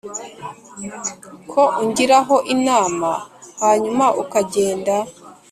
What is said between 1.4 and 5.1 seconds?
ko ungiraho inama hanyuma ukagenda"